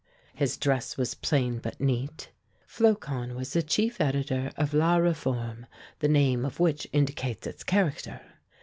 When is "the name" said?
5.99-6.43